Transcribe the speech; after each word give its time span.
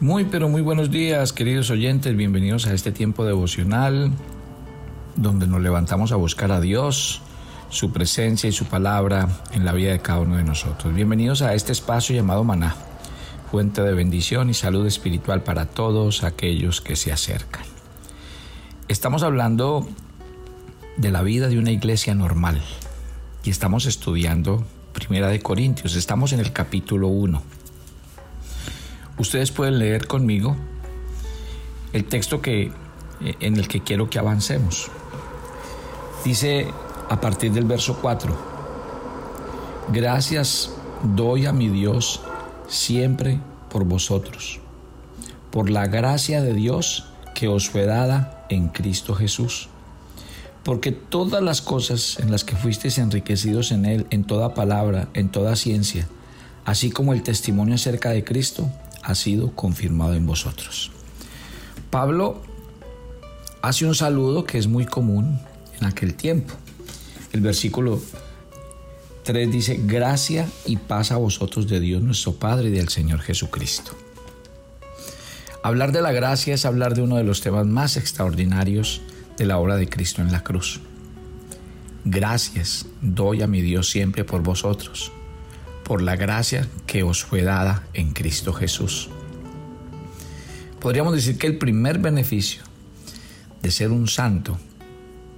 Muy 0.00 0.26
pero 0.26 0.48
muy 0.48 0.62
buenos 0.62 0.92
días 0.92 1.32
queridos 1.32 1.70
oyentes, 1.70 2.14
bienvenidos 2.16 2.68
a 2.68 2.72
este 2.72 2.92
tiempo 2.92 3.24
devocional 3.24 4.12
donde 5.16 5.48
nos 5.48 5.60
levantamos 5.60 6.12
a 6.12 6.16
buscar 6.16 6.52
a 6.52 6.60
Dios, 6.60 7.20
su 7.68 7.90
presencia 7.90 8.48
y 8.48 8.52
su 8.52 8.66
palabra 8.66 9.28
en 9.50 9.64
la 9.64 9.72
vida 9.72 9.90
de 9.90 9.98
cada 9.98 10.20
uno 10.20 10.36
de 10.36 10.44
nosotros. 10.44 10.94
Bienvenidos 10.94 11.42
a 11.42 11.52
este 11.54 11.72
espacio 11.72 12.14
llamado 12.14 12.44
Maná, 12.44 12.76
fuente 13.50 13.82
de 13.82 13.92
bendición 13.92 14.50
y 14.50 14.54
salud 14.54 14.86
espiritual 14.86 15.42
para 15.42 15.66
todos 15.66 16.22
aquellos 16.22 16.80
que 16.80 16.94
se 16.94 17.10
acercan. 17.10 17.64
Estamos 18.86 19.24
hablando 19.24 19.88
de 20.96 21.10
la 21.10 21.22
vida 21.22 21.48
de 21.48 21.58
una 21.58 21.72
iglesia 21.72 22.14
normal 22.14 22.62
y 23.42 23.50
estamos 23.50 23.84
estudiando 23.84 24.64
Primera 24.92 25.26
de 25.26 25.40
Corintios, 25.40 25.96
estamos 25.96 26.32
en 26.32 26.38
el 26.38 26.52
capítulo 26.52 27.08
1. 27.08 27.57
Ustedes 29.18 29.50
pueden 29.50 29.78
leer 29.78 30.06
conmigo 30.06 30.56
el 31.92 32.04
texto 32.04 32.40
que, 32.40 32.70
eh, 33.20 33.34
en 33.40 33.56
el 33.56 33.66
que 33.66 33.82
quiero 33.82 34.08
que 34.08 34.18
avancemos. 34.18 34.90
Dice 36.24 36.68
a 37.08 37.20
partir 37.20 37.52
del 37.52 37.64
verso 37.64 37.98
4, 38.00 38.36
gracias 39.92 40.72
doy 41.02 41.46
a 41.46 41.52
mi 41.52 41.68
Dios 41.68 42.20
siempre 42.68 43.40
por 43.70 43.84
vosotros, 43.84 44.60
por 45.50 45.70
la 45.70 45.86
gracia 45.86 46.42
de 46.42 46.54
Dios 46.54 47.06
que 47.34 47.48
os 47.48 47.70
fue 47.70 47.86
dada 47.86 48.46
en 48.50 48.68
Cristo 48.68 49.14
Jesús. 49.14 49.68
Porque 50.64 50.92
todas 50.92 51.42
las 51.42 51.62
cosas 51.62 52.18
en 52.20 52.30
las 52.30 52.44
que 52.44 52.56
fuisteis 52.56 52.98
enriquecidos 52.98 53.72
en 53.72 53.84
Él, 53.86 54.06
en 54.10 54.24
toda 54.24 54.54
palabra, 54.54 55.08
en 55.14 55.30
toda 55.30 55.56
ciencia, 55.56 56.06
así 56.64 56.90
como 56.90 57.14
el 57.14 57.22
testimonio 57.22 57.76
acerca 57.76 58.10
de 58.10 58.22
Cristo, 58.22 58.68
ha 59.08 59.14
sido 59.14 59.52
confirmado 59.52 60.12
en 60.12 60.26
vosotros. 60.26 60.90
Pablo 61.90 62.42
hace 63.62 63.86
un 63.86 63.94
saludo 63.94 64.44
que 64.44 64.58
es 64.58 64.66
muy 64.66 64.84
común 64.84 65.40
en 65.80 65.86
aquel 65.86 66.14
tiempo. 66.14 66.52
El 67.32 67.40
versículo 67.40 68.02
3 69.24 69.50
dice, 69.50 69.80
gracia 69.82 70.46
y 70.66 70.76
paz 70.76 71.10
a 71.10 71.16
vosotros 71.16 71.66
de 71.68 71.80
Dios 71.80 72.02
nuestro 72.02 72.34
Padre 72.34 72.68
y 72.68 72.72
del 72.72 72.90
Señor 72.90 73.20
Jesucristo. 73.20 73.92
Hablar 75.62 75.92
de 75.92 76.02
la 76.02 76.12
gracia 76.12 76.52
es 76.54 76.66
hablar 76.66 76.94
de 76.94 77.00
uno 77.00 77.16
de 77.16 77.24
los 77.24 77.40
temas 77.40 77.66
más 77.66 77.96
extraordinarios 77.96 79.00
de 79.38 79.46
la 79.46 79.56
obra 79.56 79.76
de 79.76 79.88
Cristo 79.88 80.20
en 80.20 80.32
la 80.32 80.44
cruz. 80.44 80.80
Gracias 82.04 82.84
doy 83.00 83.40
a 83.40 83.46
mi 83.46 83.62
Dios 83.62 83.88
siempre 83.88 84.24
por 84.24 84.42
vosotros 84.42 85.12
por 85.88 86.02
la 86.02 86.16
gracia 86.16 86.68
que 86.86 87.02
os 87.02 87.24
fue 87.24 87.42
dada 87.42 87.82
en 87.94 88.12
Cristo 88.12 88.52
Jesús. 88.52 89.08
Podríamos 90.80 91.14
decir 91.14 91.38
que 91.38 91.46
el 91.46 91.56
primer 91.56 91.98
beneficio 91.98 92.62
de 93.62 93.70
ser 93.70 93.90
un 93.90 94.06
santo, 94.06 94.58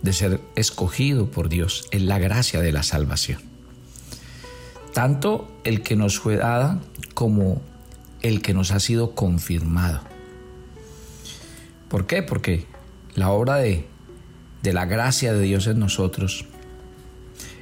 de 0.02 0.12
ser 0.12 0.40
escogido 0.56 1.30
por 1.30 1.48
Dios, 1.48 1.86
es 1.92 2.02
la 2.02 2.18
gracia 2.18 2.60
de 2.60 2.72
la 2.72 2.82
salvación. 2.82 3.40
Tanto 4.92 5.48
el 5.62 5.82
que 5.82 5.94
nos 5.94 6.18
fue 6.18 6.34
dada 6.34 6.80
como 7.14 7.62
el 8.20 8.42
que 8.42 8.52
nos 8.52 8.72
ha 8.72 8.80
sido 8.80 9.14
confirmado. 9.14 10.00
¿Por 11.88 12.08
qué? 12.08 12.24
Porque 12.24 12.66
la 13.14 13.30
obra 13.30 13.54
de, 13.56 13.86
de 14.64 14.72
la 14.72 14.84
gracia 14.84 15.32
de 15.32 15.42
Dios 15.42 15.68
en 15.68 15.78
nosotros 15.78 16.44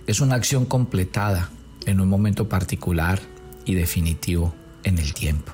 es 0.07 0.23
una 0.23 0.37
acción 0.37 0.65
completada 0.65 1.51
en 1.89 2.01
un 2.01 2.09
momento 2.09 2.51
particular 2.51 3.19
y 3.65 3.75
definitivo 3.75 4.55
en 4.85 4.99
el 4.99 5.15
tiempo. 5.15 5.53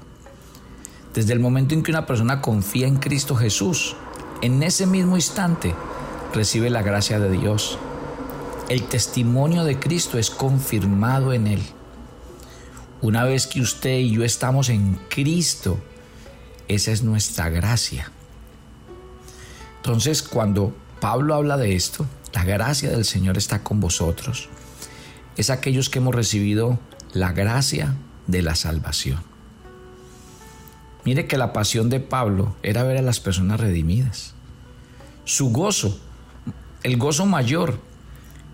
Desde 1.14 1.32
el 1.32 1.38
momento 1.38 1.74
en 1.74 1.84
que 1.84 1.92
una 1.92 2.06
persona 2.06 2.40
confía 2.40 2.88
en 2.88 2.96
Cristo 2.96 3.36
Jesús, 3.36 3.94
en 4.42 4.60
ese 4.64 4.84
mismo 4.84 5.14
instante 5.14 5.76
recibe 6.34 6.70
la 6.70 6.82
gracia 6.82 7.20
de 7.20 7.30
Dios. 7.30 7.78
El 8.68 8.82
testimonio 8.82 9.62
de 9.62 9.78
Cristo 9.78 10.18
es 10.18 10.28
confirmado 10.28 11.32
en 11.32 11.46
él. 11.46 11.62
Una 13.00 13.22
vez 13.22 13.46
que 13.46 13.60
usted 13.60 13.98
y 13.98 14.10
yo 14.10 14.24
estamos 14.24 14.70
en 14.70 14.98
Cristo, 15.08 15.78
esa 16.66 16.90
es 16.90 17.04
nuestra 17.04 17.48
gracia. 17.48 18.10
Entonces, 19.76 20.20
cuando 20.22 20.74
Pablo 21.00 21.36
habla 21.36 21.56
de 21.56 21.76
esto, 21.76 22.06
la 22.32 22.42
gracia 22.42 22.90
del 22.90 23.04
Señor 23.04 23.38
está 23.38 23.62
con 23.62 23.78
vosotros 23.78 24.48
es 25.36 25.50
aquellos 25.50 25.90
que 25.90 25.98
hemos 25.98 26.14
recibido 26.14 26.78
la 27.12 27.32
gracia 27.32 27.94
de 28.26 28.42
la 28.42 28.54
salvación. 28.54 29.20
Mire 31.04 31.26
que 31.26 31.36
la 31.36 31.52
pasión 31.52 31.90
de 31.90 32.00
Pablo 32.00 32.56
era 32.62 32.82
ver 32.82 32.96
a 32.96 33.02
las 33.02 33.20
personas 33.20 33.60
redimidas. 33.60 34.34
Su 35.24 35.50
gozo, 35.50 35.98
el 36.82 36.96
gozo 36.96 37.26
mayor, 37.26 37.78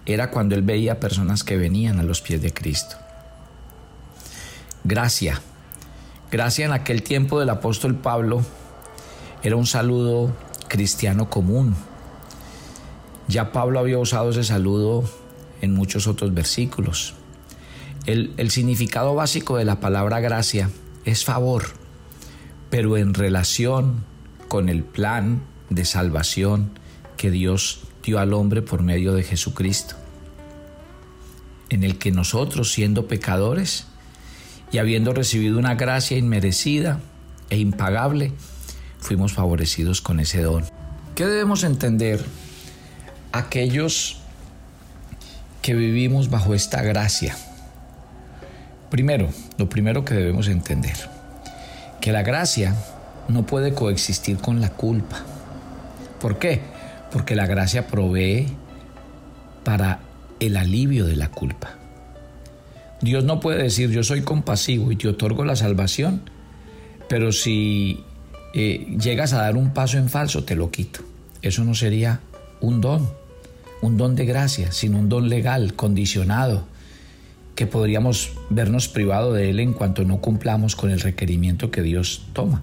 era 0.07 0.31
cuando 0.31 0.55
él 0.55 0.63
veía 0.63 0.99
personas 0.99 1.45
que 1.45 1.57
venían 1.57 2.01
a 2.01 2.03
los 2.03 2.21
pies 2.21 2.43
de 2.43 2.53
Cristo. 2.53 2.97
Gracia. 4.83 5.41
Gracia 6.31 6.67
en 6.67 6.73
aquel 6.73 7.03
tiempo 7.03 7.39
del 7.39 7.51
apóstol 7.51 7.97
Pablo 7.97 8.43
era 9.43 9.57
un 9.57 9.67
saludo 9.67 10.35
cristiano 10.69 11.31
común. 11.31 11.77
Ya 13.29 13.53
Pablo 13.53 13.79
había 13.79 13.99
usado 13.99 14.31
ese 14.31 14.43
saludo 14.43 15.05
en 15.61 15.75
muchos 15.75 16.07
otros 16.07 16.35
versículos. 16.35 17.15
El, 18.07 18.33
el 18.37 18.51
significado 18.51 19.15
básico 19.15 19.57
de 19.57 19.65
la 19.65 19.81
palabra 19.81 20.21
gracia 20.21 20.71
es 21.05 21.25
favor, 21.25 21.65
pero 22.71 22.97
en 22.97 23.15
relación 23.15 24.05
con 24.49 24.69
el 24.69 24.83
plan 24.83 25.43
de 25.69 25.85
salvación 25.85 26.71
que 27.17 27.31
Dios 27.31 27.81
dio 28.03 28.19
al 28.19 28.33
hombre 28.33 28.63
por 28.63 28.83
medio 28.83 29.13
de 29.13 29.23
Jesucristo, 29.23 29.95
en 31.69 31.85
el 31.85 31.99
que 31.99 32.11
nosotros, 32.11 32.73
siendo 32.73 33.07
pecadores 33.07 33.87
y 34.73 34.79
habiendo 34.79 35.13
recibido 35.13 35.59
una 35.59 35.75
gracia 35.75 36.17
inmerecida 36.17 37.01
e 37.51 37.59
impagable, 37.59 38.33
fuimos 38.99 39.33
favorecidos 39.33 40.01
con 40.01 40.21
ese 40.21 40.43
don. 40.43 40.65
¿Qué 41.15 41.27
debemos 41.27 41.65
entender 41.65 42.25
aquellos 43.33 44.21
que 45.63 45.75
vivimos 45.75 46.31
bajo 46.31 46.55
esta 46.55 46.83
gracia. 46.83 47.37
Primero, 48.91 49.29
lo 49.59 49.69
primero 49.69 50.05
que 50.05 50.15
debemos 50.15 50.49
entender, 50.49 50.97
que 52.01 52.13
la 52.13 52.23
gracia 52.23 52.75
no 53.29 53.47
puede 53.47 53.75
coexistir 53.75 54.39
con 54.39 54.61
la 54.61 54.71
culpa. 54.71 55.21
¿Por 56.21 56.39
qué? 56.39 56.61
Porque 57.13 57.37
la 57.37 57.47
gracia 57.47 57.87
provee 57.87 58.49
para 59.65 60.01
el 60.41 60.57
alivio 60.57 61.07
de 61.07 61.17
la 61.17 61.29
culpa. 61.29 61.77
Dios 63.01 63.25
no 63.25 63.41
puede 63.41 63.63
decir 63.63 63.91
yo 63.91 64.03
soy 64.03 64.23
compasivo 64.23 64.93
y 64.93 64.97
te 64.97 65.09
otorgo 65.09 65.45
la 65.45 65.57
salvación, 65.57 66.23
pero 67.09 67.33
si 67.33 68.05
eh, 68.55 68.95
llegas 69.01 69.33
a 69.33 69.43
dar 69.43 69.57
un 69.57 69.73
paso 69.73 69.99
en 69.99 70.09
falso 70.09 70.45
te 70.45 70.57
lo 70.57 70.71
quito. 70.71 71.01
Eso 71.43 71.65
no 71.65 71.75
sería 71.75 72.21
un 72.61 72.81
don 72.81 73.20
un 73.83 73.97
don 73.97 74.15
de 74.15 74.27
gracia, 74.27 74.73
sino 74.73 74.99
un 74.99 75.09
don 75.09 75.29
legal, 75.29 75.75
condicionado, 75.75 76.67
que 77.55 77.67
podríamos 77.67 78.33
vernos 78.49 78.89
privado 78.89 79.33
de 79.33 79.51
él 79.51 79.61
en 79.61 79.73
cuanto 79.73 80.05
no 80.05 80.21
cumplamos 80.21 80.77
con 80.77 80.91
el 80.91 81.01
requerimiento 81.01 81.71
que 81.71 81.83
Dios 81.83 82.27
toma. 82.33 82.63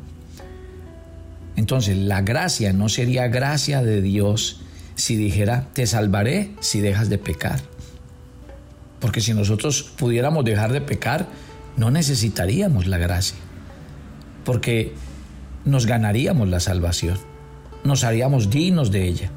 Entonces, 1.56 1.98
la 1.98 2.22
gracia 2.22 2.72
no 2.74 2.88
sería 2.88 3.28
gracia 3.28 3.84
de 3.84 4.02
Dios 4.02 4.62
si 4.96 5.16
dijera, 5.16 5.68
te 5.74 5.86
salvaré 5.88 6.52
si 6.60 6.82
dejas 6.82 7.10
de 7.10 7.18
pecar. 7.18 7.60
Porque 9.00 9.22
si 9.22 9.34
nosotros 9.34 9.84
pudiéramos 9.84 10.44
dejar 10.46 10.72
de 10.72 10.82
pecar, 10.82 11.28
no 11.78 11.92
necesitaríamos 11.92 12.88
la 12.88 12.98
gracia. 12.98 13.38
Porque 14.44 14.94
nos 15.66 15.86
ganaríamos 15.86 16.48
la 16.48 16.60
salvación, 16.60 17.18
nos 17.84 18.04
haríamos 18.04 18.50
dignos 18.50 18.92
de 18.92 19.08
ella. 19.08 19.32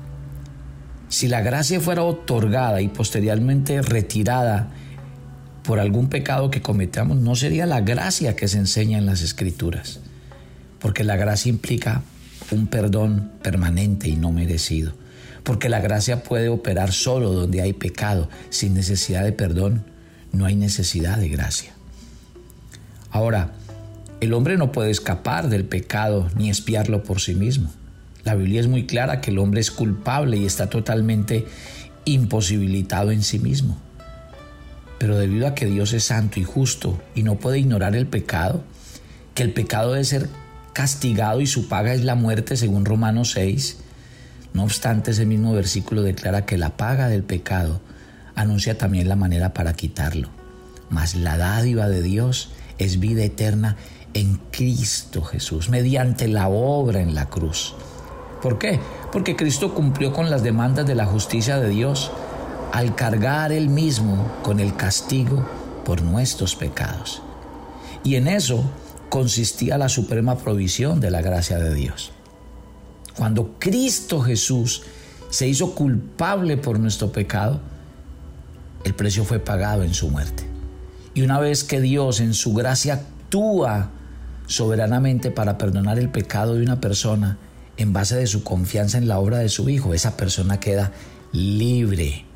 Si 1.11 1.27
la 1.27 1.41
gracia 1.41 1.81
fuera 1.81 2.05
otorgada 2.05 2.81
y 2.81 2.89
posteriormente 2.89 3.83
retirada 3.83 4.71
por 5.65 5.81
algún 5.81 6.09
pecado 6.09 6.53
que 6.53 6.62
cometamos, 6.62 7.19
no 7.19 7.35
sería 7.35 7.67
la 7.67 7.81
gracia 7.81 8.37
que 8.37 8.47
se 8.47 8.59
enseña 8.59 8.97
en 8.97 9.07
las 9.07 9.21
escrituras, 9.21 9.99
porque 10.79 11.03
la 11.03 11.17
gracia 11.17 11.51
implica 11.51 12.03
un 12.53 12.69
perdón 12.69 13.33
permanente 13.43 14.09
y 14.09 14.15
no 14.15 14.31
merecido, 14.31 14.93
porque 15.43 15.69
la 15.69 15.81
gracia 15.81 16.23
puede 16.23 16.49
operar 16.49 16.93
solo 16.93 17.33
donde 17.33 17.61
hay 17.61 17.73
pecado, 17.73 18.29
sin 18.51 18.75
necesidad 18.75 19.25
de 19.25 19.33
perdón, 19.33 19.85
no 20.33 20.47
hay 20.47 20.55
necesidad 20.55 21.19
de 21.19 21.29
gracia. 21.29 21.73
Ahora, 23.11 23.51
el 24.21 24.33
hombre 24.33 24.57
no 24.57 24.71
puede 24.71 24.91
escapar 24.91 25.49
del 25.49 25.65
pecado 25.65 26.31
ni 26.37 26.51
espiarlo 26.51 27.03
por 27.03 27.21
sí 27.21 27.35
mismo. 27.35 27.73
La 28.25 28.34
Biblia 28.34 28.61
es 28.61 28.69
muy 28.69 28.87
clara 28.87 29.20
que 29.20 29.31
el 29.31 29.38
hombre 29.38 29.61
es 29.61 29.70
culpable 29.70 30.37
y 30.37 30.46
está 30.46 30.69
totalmente 30.69 31.46
imposibilitado 32.05 33.11
en 33.11 33.22
sí 33.22 33.38
mismo. 33.38 33.78
Pero 34.99 35.17
debido 35.17 35.46
a 35.46 35.55
que 35.55 35.67
Dios 35.67 35.93
es 35.93 36.05
santo 36.05 36.40
y 36.40 36.44
justo 36.44 37.00
y 37.14 37.22
no 37.22 37.37
puede 37.37 37.58
ignorar 37.58 37.96
el 37.96 38.06
pecado, 38.06 38.62
que 39.34 39.43
el 39.43 39.52
pecado 39.52 39.93
debe 39.93 40.05
ser 40.05 40.28
castigado 40.75 41.40
y 41.40 41.46
su 41.46 41.69
paga 41.69 41.94
es 41.94 42.05
la 42.05 42.14
muerte 42.14 42.56
según 42.56 42.84
Romanos 42.84 43.32
6. 43.32 43.78
No 44.52 44.64
obstante, 44.64 45.12
ese 45.12 45.25
mismo 45.25 45.55
versículo 45.55 46.02
declara 46.02 46.44
que 46.44 46.58
la 46.58 46.76
paga 46.76 47.08
del 47.08 47.23
pecado 47.23 47.81
anuncia 48.34 48.76
también 48.76 49.08
la 49.08 49.16
manera 49.16 49.55
para 49.55 49.73
quitarlo. 49.73 50.28
Mas 50.90 51.14
la 51.14 51.38
dádiva 51.38 51.88
de 51.88 52.02
Dios 52.02 52.50
es 52.78 52.99
vida 52.99 53.23
eterna 53.23 53.76
en 54.12 54.40
Cristo 54.50 55.23
Jesús, 55.23 55.69
mediante 55.69 56.26
la 56.28 56.49
obra 56.49 57.00
en 57.00 57.14
la 57.14 57.26
cruz. 57.26 57.75
¿Por 58.42 58.58
qué? 58.58 58.81
Porque 59.12 59.37
Cristo 59.37 59.75
cumplió 59.75 60.12
con 60.12 60.31
las 60.31 60.42
demandas 60.42 60.87
de 60.87 60.94
la 60.94 61.06
justicia 61.06 61.58
de 61.58 61.69
Dios 61.69 62.10
al 62.72 62.94
cargar 62.94 63.52
él 63.52 63.69
mismo 63.69 64.31
con 64.42 64.60
el 64.60 64.75
castigo 64.76 65.44
por 65.84 66.02
nuestros 66.02 66.56
pecados. 66.56 67.22
Y 68.04 68.14
en 68.14 68.28
eso 68.28 68.64
consistía 69.08 69.76
la 69.76 69.88
suprema 69.88 70.38
provisión 70.38 71.00
de 71.00 71.10
la 71.10 71.20
gracia 71.20 71.58
de 71.58 71.75
Dios. 71.75 72.12
Cuando 73.16 73.56
Cristo 73.58 74.20
Jesús 74.20 74.82
se 75.28 75.46
hizo 75.46 75.75
culpable 75.75 76.56
por 76.56 76.78
nuestro 76.78 77.12
pecado, 77.12 77.60
el 78.84 78.94
precio 78.94 79.25
fue 79.25 79.38
pagado 79.40 79.82
en 79.82 79.92
su 79.92 80.08
muerte. 80.08 80.44
Y 81.12 81.22
una 81.22 81.38
vez 81.40 81.64
que 81.64 81.81
Dios 81.81 82.20
en 82.20 82.34
su 82.34 82.54
gracia 82.54 82.94
actúa 82.94 83.90
soberanamente 84.46 85.31
para 85.31 85.58
perdonar 85.58 85.98
el 85.98 86.08
pecado 86.08 86.54
de 86.54 86.62
una 86.62 86.81
persona 86.81 87.37
en 87.81 87.94
base 87.94 88.15
de 88.15 88.27
su 88.27 88.44
confianza 88.44 88.99
en 88.99 89.09
la 89.09 89.19
obra 89.19 89.38
de 89.38 89.49
su 89.49 89.71
Hijo, 89.71 89.94
esa 89.94 90.15
persona 90.15 90.61
queda 90.61 90.93
libre. 91.32 92.27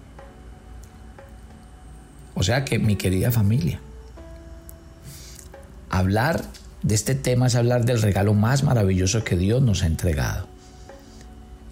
O 2.34 2.42
sea 2.42 2.64
que 2.64 2.78
mi 2.78 2.96
querida 2.96 3.30
familia, 3.30 3.78
hablar 5.90 6.42
de 6.82 6.94
este 6.94 7.14
tema 7.14 7.48
es 7.48 7.56
hablar 7.56 7.84
del 7.84 8.00
regalo 8.00 8.32
más 8.32 8.62
maravilloso 8.62 9.22
que 9.22 9.36
Dios 9.36 9.60
nos 9.60 9.82
ha 9.82 9.86
entregado. 9.86 10.48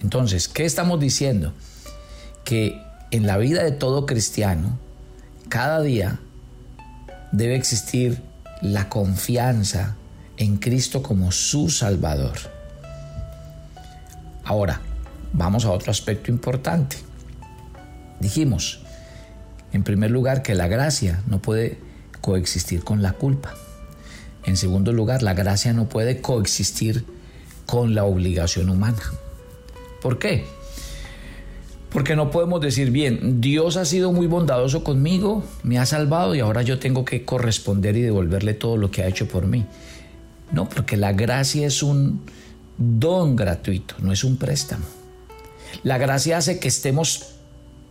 Entonces, 0.02 0.48
¿qué 0.48 0.66
estamos 0.66 1.00
diciendo? 1.00 1.54
Que 2.44 2.78
en 3.10 3.26
la 3.26 3.38
vida 3.38 3.64
de 3.64 3.72
todo 3.72 4.04
cristiano, 4.04 4.78
cada 5.48 5.80
día 5.80 6.20
debe 7.32 7.56
existir 7.56 8.20
la 8.60 8.90
confianza 8.90 9.96
en 10.36 10.58
Cristo 10.58 11.02
como 11.02 11.32
su 11.32 11.70
Salvador. 11.70 12.51
Ahora, 14.44 14.80
vamos 15.32 15.64
a 15.64 15.70
otro 15.70 15.90
aspecto 15.90 16.30
importante. 16.30 16.96
Dijimos, 18.20 18.80
en 19.72 19.82
primer 19.82 20.10
lugar, 20.10 20.42
que 20.42 20.54
la 20.54 20.68
gracia 20.68 21.22
no 21.26 21.40
puede 21.40 21.78
coexistir 22.20 22.84
con 22.84 23.02
la 23.02 23.12
culpa. 23.12 23.54
En 24.44 24.56
segundo 24.56 24.92
lugar, 24.92 25.22
la 25.22 25.34
gracia 25.34 25.72
no 25.72 25.88
puede 25.88 26.20
coexistir 26.20 27.04
con 27.66 27.94
la 27.94 28.04
obligación 28.04 28.68
humana. 28.68 29.02
¿Por 30.02 30.18
qué? 30.18 30.44
Porque 31.90 32.16
no 32.16 32.30
podemos 32.30 32.60
decir, 32.60 32.90
bien, 32.90 33.40
Dios 33.40 33.76
ha 33.76 33.84
sido 33.84 34.12
muy 34.12 34.26
bondadoso 34.26 34.82
conmigo, 34.82 35.44
me 35.62 35.78
ha 35.78 35.86
salvado 35.86 36.34
y 36.34 36.40
ahora 36.40 36.62
yo 36.62 36.78
tengo 36.78 37.04
que 37.04 37.24
corresponder 37.24 37.96
y 37.96 38.02
devolverle 38.02 38.54
todo 38.54 38.76
lo 38.76 38.90
que 38.90 39.02
ha 39.02 39.08
hecho 39.08 39.28
por 39.28 39.46
mí. 39.46 39.66
No, 40.52 40.68
porque 40.68 40.96
la 40.96 41.12
gracia 41.12 41.66
es 41.66 41.82
un 41.82 42.22
don 42.98 43.36
gratuito, 43.36 43.94
no 44.00 44.12
es 44.12 44.24
un 44.24 44.36
préstamo. 44.36 44.84
La 45.82 45.98
gracia 45.98 46.36
hace 46.36 46.58
que 46.58 46.68
estemos 46.68 47.34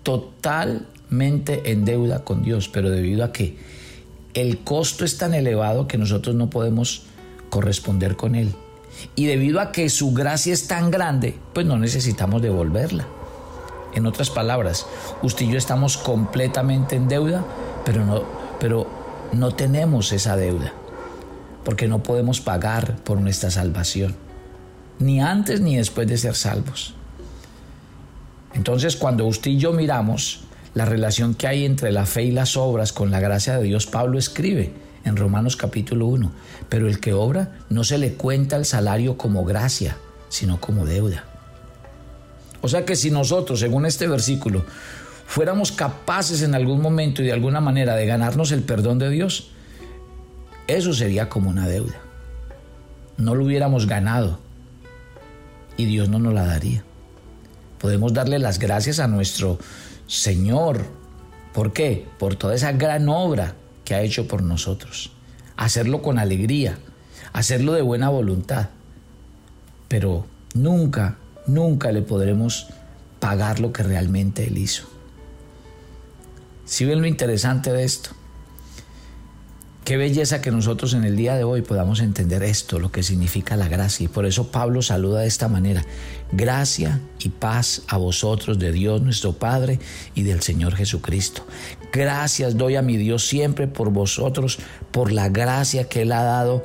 totalmente 0.03 1.71
en 1.71 1.85
deuda 1.85 2.23
con 2.23 2.43
Dios, 2.43 2.69
pero 2.69 2.89
debido 2.89 3.23
a 3.23 3.31
que 3.31 3.57
el 4.33 4.59
costo 4.59 5.03
es 5.05 5.17
tan 5.17 5.33
elevado 5.33 5.87
que 5.87 5.97
nosotros 5.97 6.35
no 6.35 6.49
podemos 6.49 7.03
corresponder 7.49 8.15
con 8.15 8.35
él. 8.35 8.53
Y 9.15 9.25
debido 9.25 9.59
a 9.59 9.71
que 9.71 9.89
su 9.89 10.13
gracia 10.13 10.53
es 10.53 10.67
tan 10.67 10.91
grande, 10.91 11.35
pues 11.53 11.65
no 11.65 11.77
necesitamos 11.77 12.41
devolverla. 12.41 13.07
En 13.93 14.05
otras 14.05 14.29
palabras, 14.29 14.85
usted 15.21 15.45
y 15.45 15.51
yo 15.51 15.57
estamos 15.57 15.97
completamente 15.97 16.95
en 16.95 17.07
deuda, 17.07 17.43
pero 17.83 18.05
no, 18.05 18.23
pero 18.59 18.87
no 19.33 19.53
tenemos 19.53 20.13
esa 20.13 20.37
deuda, 20.37 20.71
porque 21.65 21.87
no 21.87 22.03
podemos 22.03 22.39
pagar 22.39 22.97
por 23.03 23.19
nuestra 23.19 23.51
salvación, 23.51 24.15
ni 25.01 25.21
antes 25.21 25.61
ni 25.61 25.75
después 25.75 26.07
de 26.07 26.17
ser 26.17 26.35
salvos. 26.35 26.93
Entonces, 28.53 28.95
cuando 28.95 29.25
usted 29.25 29.51
y 29.51 29.57
yo 29.57 29.73
miramos 29.73 30.41
la 30.73 30.85
relación 30.85 31.33
que 31.33 31.47
hay 31.47 31.65
entre 31.65 31.91
la 31.91 32.05
fe 32.05 32.23
y 32.23 32.31
las 32.31 32.57
obras 32.57 32.93
con 32.93 33.11
la 33.11 33.19
gracia 33.19 33.57
de 33.57 33.63
Dios, 33.63 33.87
Pablo 33.87 34.17
escribe 34.19 34.73
en 35.03 35.17
Romanos 35.17 35.55
capítulo 35.55 36.05
1, 36.07 36.31
pero 36.69 36.87
el 36.87 36.99
que 36.99 37.13
obra 37.13 37.59
no 37.69 37.83
se 37.83 37.97
le 37.97 38.13
cuenta 38.13 38.55
el 38.55 38.65
salario 38.65 39.17
como 39.17 39.43
gracia, 39.45 39.97
sino 40.29 40.59
como 40.59 40.85
deuda. 40.85 41.25
O 42.61 42.67
sea 42.67 42.85
que 42.85 42.95
si 42.95 43.09
nosotros, 43.09 43.59
según 43.59 43.85
este 43.85 44.07
versículo, 44.07 44.63
fuéramos 45.25 45.71
capaces 45.71 46.43
en 46.43 46.53
algún 46.53 46.81
momento 46.81 47.23
y 47.23 47.25
de 47.25 47.31
alguna 47.33 47.59
manera 47.59 47.95
de 47.95 48.05
ganarnos 48.05 48.51
el 48.51 48.61
perdón 48.61 48.99
de 48.99 49.09
Dios, 49.09 49.49
eso 50.67 50.93
sería 50.93 51.27
como 51.27 51.49
una 51.49 51.67
deuda. 51.67 51.99
No 53.17 53.33
lo 53.35 53.45
hubiéramos 53.45 53.87
ganado 53.87 54.39
y 55.81 55.85
Dios 55.85 56.09
no 56.09 56.19
nos 56.19 56.33
la 56.33 56.45
daría. 56.45 56.83
Podemos 57.79 58.13
darle 58.13 58.39
las 58.39 58.59
gracias 58.59 58.99
a 58.99 59.07
nuestro 59.07 59.57
Señor. 60.07 60.85
¿Por 61.53 61.73
qué? 61.73 62.07
Por 62.19 62.35
toda 62.35 62.55
esa 62.55 62.71
gran 62.71 63.09
obra 63.09 63.55
que 63.83 63.95
ha 63.95 64.01
hecho 64.01 64.27
por 64.27 64.43
nosotros. 64.43 65.11
Hacerlo 65.57 66.01
con 66.01 66.19
alegría, 66.19 66.77
hacerlo 67.33 67.73
de 67.73 67.81
buena 67.81 68.09
voluntad. 68.09 68.69
Pero 69.87 70.25
nunca, 70.53 71.17
nunca 71.47 71.91
le 71.91 72.01
podremos 72.01 72.67
pagar 73.19 73.59
lo 73.59 73.73
que 73.73 73.83
realmente 73.83 74.47
Él 74.47 74.57
hizo. 74.57 74.83
Si 76.65 76.85
ven 76.85 77.01
lo 77.01 77.07
interesante 77.07 77.73
de 77.73 77.83
esto, 77.83 78.11
Qué 79.91 79.97
belleza 79.97 80.39
que 80.39 80.51
nosotros 80.51 80.93
en 80.93 81.03
el 81.03 81.17
día 81.17 81.35
de 81.35 81.43
hoy 81.43 81.63
podamos 81.63 81.99
entender 81.99 82.43
esto, 82.43 82.79
lo 82.79 82.93
que 82.93 83.03
significa 83.03 83.57
la 83.57 83.67
gracia. 83.67 84.05
Y 84.05 84.07
por 84.07 84.25
eso 84.25 84.49
Pablo 84.49 84.81
saluda 84.81 85.19
de 85.19 85.27
esta 85.27 85.49
manera. 85.49 85.83
Gracia 86.31 87.01
y 87.19 87.27
paz 87.27 87.81
a 87.89 87.97
vosotros 87.97 88.57
de 88.57 88.71
Dios 88.71 89.01
nuestro 89.01 89.33
Padre 89.33 89.79
y 90.15 90.23
del 90.23 90.41
Señor 90.41 90.77
Jesucristo. 90.77 91.45
Gracias 91.91 92.55
doy 92.55 92.77
a 92.77 92.81
mi 92.81 92.95
Dios 92.95 93.27
siempre 93.27 93.67
por 93.67 93.89
vosotros, 93.89 94.59
por 94.91 95.11
la 95.11 95.27
gracia 95.27 95.89
que 95.89 96.03
Él 96.03 96.13
ha 96.13 96.23
dado 96.23 96.63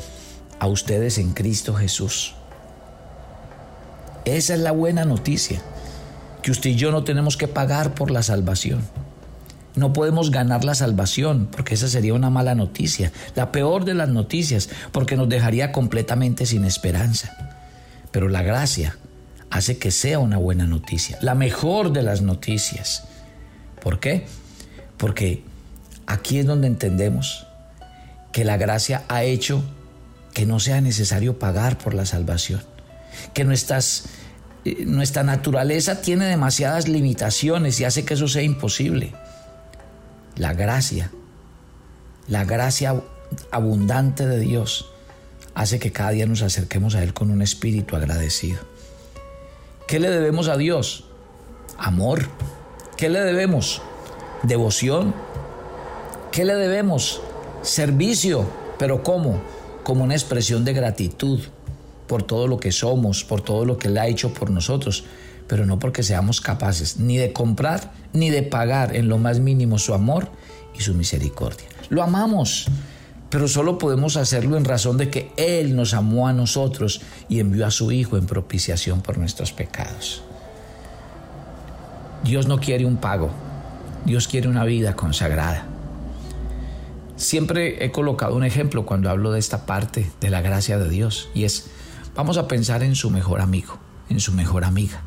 a 0.60 0.68
ustedes 0.68 1.18
en 1.18 1.32
Cristo 1.32 1.74
Jesús. 1.74 2.36
Esa 4.24 4.54
es 4.54 4.60
la 4.60 4.70
buena 4.70 5.04
noticia, 5.04 5.60
que 6.42 6.52
usted 6.52 6.70
y 6.70 6.76
yo 6.76 6.92
no 6.92 7.02
tenemos 7.02 7.36
que 7.36 7.48
pagar 7.48 7.92
por 7.92 8.12
la 8.12 8.22
salvación 8.22 8.84
no 9.76 9.92
podemos 9.92 10.30
ganar 10.30 10.64
la 10.64 10.74
salvación, 10.74 11.48
porque 11.52 11.74
esa 11.74 11.86
sería 11.86 12.14
una 12.14 12.30
mala 12.30 12.54
noticia, 12.54 13.12
la 13.34 13.52
peor 13.52 13.84
de 13.84 13.94
las 13.94 14.08
noticias, 14.08 14.70
porque 14.90 15.16
nos 15.16 15.28
dejaría 15.28 15.70
completamente 15.70 16.46
sin 16.46 16.64
esperanza. 16.64 17.36
Pero 18.10 18.28
la 18.28 18.42
gracia 18.42 18.96
hace 19.50 19.78
que 19.78 19.90
sea 19.90 20.18
una 20.18 20.38
buena 20.38 20.66
noticia, 20.66 21.18
la 21.20 21.34
mejor 21.34 21.92
de 21.92 22.02
las 22.02 22.22
noticias. 22.22 23.04
¿Por 23.82 24.00
qué? 24.00 24.26
Porque 24.96 25.44
aquí 26.06 26.38
es 26.38 26.46
donde 26.46 26.66
entendemos 26.66 27.46
que 28.32 28.44
la 28.44 28.56
gracia 28.56 29.04
ha 29.08 29.24
hecho 29.24 29.62
que 30.32 30.46
no 30.46 30.58
sea 30.58 30.80
necesario 30.80 31.38
pagar 31.38 31.76
por 31.76 31.92
la 31.92 32.06
salvación, 32.06 32.62
que 33.34 33.44
nuestras, 33.44 34.06
eh, 34.64 34.84
nuestra 34.86 35.22
naturaleza 35.22 36.00
tiene 36.00 36.24
demasiadas 36.24 36.88
limitaciones 36.88 37.78
y 37.80 37.84
hace 37.84 38.06
que 38.06 38.14
eso 38.14 38.26
sea 38.26 38.42
imposible 38.42 39.12
la 40.36 40.52
gracia, 40.52 41.10
la 42.28 42.44
gracia 42.44 43.02
abundante 43.50 44.26
de 44.26 44.38
Dios 44.38 44.90
hace 45.54 45.78
que 45.78 45.92
cada 45.92 46.10
día 46.10 46.26
nos 46.26 46.42
acerquemos 46.42 46.94
a 46.94 47.02
Él 47.02 47.14
con 47.14 47.30
un 47.30 47.42
espíritu 47.42 47.96
agradecido. 47.96 48.58
¿Qué 49.88 49.98
le 49.98 50.10
debemos 50.10 50.48
a 50.48 50.56
Dios? 50.56 51.04
Amor. 51.78 52.26
¿Qué 52.96 53.08
le 53.08 53.20
debemos? 53.20 53.80
Devoción. 54.42 55.14
¿Qué 56.32 56.44
le 56.44 56.54
debemos? 56.54 57.22
Servicio. 57.62 58.46
¿Pero 58.78 59.02
cómo? 59.02 59.40
Como 59.82 60.04
una 60.04 60.14
expresión 60.14 60.64
de 60.64 60.74
gratitud 60.74 61.40
por 62.06 62.22
todo 62.22 62.46
lo 62.46 62.58
que 62.58 62.72
somos, 62.72 63.24
por 63.24 63.40
todo 63.40 63.64
lo 63.64 63.78
que 63.78 63.88
Él 63.88 63.98
ha 63.98 64.06
hecho 64.06 64.34
por 64.34 64.50
nosotros, 64.50 65.04
pero 65.46 65.66
no 65.66 65.78
porque 65.78 66.02
seamos 66.02 66.40
capaces 66.40 66.98
ni 66.98 67.16
de 67.16 67.32
comprar 67.32 67.92
ni 68.12 68.30
de 68.30 68.42
pagar 68.42 68.96
en 68.96 69.08
lo 69.08 69.18
más 69.18 69.40
mínimo 69.40 69.78
su 69.78 69.94
amor 69.94 70.28
y 70.74 70.82
su 70.82 70.94
misericordia. 70.94 71.66
Lo 71.88 72.02
amamos, 72.02 72.66
pero 73.30 73.48
solo 73.48 73.78
podemos 73.78 74.16
hacerlo 74.16 74.56
en 74.56 74.64
razón 74.64 74.98
de 74.98 75.10
que 75.10 75.32
Él 75.36 75.76
nos 75.76 75.94
amó 75.94 76.28
a 76.28 76.32
nosotros 76.32 77.00
y 77.28 77.40
envió 77.40 77.66
a 77.66 77.70
su 77.70 77.92
Hijo 77.92 78.16
en 78.16 78.26
propiciación 78.26 79.00
por 79.00 79.18
nuestros 79.18 79.52
pecados. 79.52 80.22
Dios 82.24 82.46
no 82.48 82.58
quiere 82.58 82.84
un 82.84 82.96
pago, 82.96 83.30
Dios 84.04 84.26
quiere 84.26 84.48
una 84.48 84.64
vida 84.64 84.96
consagrada. 84.96 85.66
Siempre 87.16 87.84
he 87.84 87.92
colocado 87.92 88.34
un 88.34 88.44
ejemplo 88.44 88.84
cuando 88.84 89.08
hablo 89.08 89.32
de 89.32 89.38
esta 89.38 89.64
parte 89.64 90.10
de 90.20 90.30
la 90.30 90.42
gracia 90.42 90.78
de 90.78 90.88
Dios 90.88 91.30
y 91.34 91.44
es 91.44 91.70
Vamos 92.16 92.38
a 92.38 92.48
pensar 92.48 92.82
en 92.82 92.94
su 92.94 93.10
mejor 93.10 93.42
amigo, 93.42 93.76
en 94.08 94.20
su 94.20 94.32
mejor 94.32 94.64
amiga, 94.64 95.02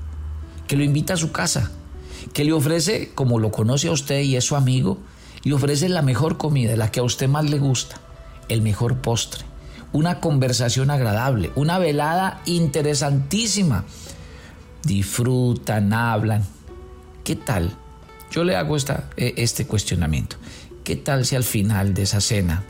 que 0.69 0.77
lo 0.77 0.83
invita 0.83 1.15
a 1.15 1.17
su 1.17 1.31
casa, 1.31 1.71
que 2.31 2.45
le 2.45 2.53
ofrece, 2.53 3.09
como 3.15 3.39
lo 3.39 3.49
conoce 3.49 3.87
a 3.87 3.91
usted 3.91 4.21
y 4.21 4.35
es 4.35 4.45
su 4.45 4.55
amigo, 4.55 4.99
le 5.43 5.55
ofrece 5.55 5.89
la 5.89 6.03
mejor 6.03 6.37
comida, 6.37 6.75
la 6.75 6.91
que 6.91 6.99
a 6.99 7.03
usted 7.03 7.27
más 7.27 7.49
le 7.49 7.57
gusta, 7.57 7.99
el 8.49 8.61
mejor 8.61 8.97
postre, 8.97 9.43
una 9.93 10.19
conversación 10.19 10.91
agradable, 10.91 11.51
una 11.55 11.79
velada 11.79 12.43
interesantísima. 12.45 13.85
Disfrutan, 14.83 15.91
hablan. 15.91 16.45
¿Qué 17.23 17.35
tal? 17.35 17.71
Yo 18.29 18.43
le 18.43 18.55
hago 18.55 18.77
esta, 18.77 19.09
e, 19.17 19.33
este 19.37 19.65
cuestionamiento. 19.65 20.35
¿Qué 20.83 20.95
tal 20.95 21.25
si 21.25 21.35
al 21.35 21.43
final 21.43 21.95
de 21.95 22.03
esa 22.03 22.21
cena, 22.21 22.63